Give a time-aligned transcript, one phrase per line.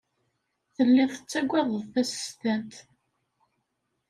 [0.75, 2.75] Telliḍ tettgeḍ tasestant.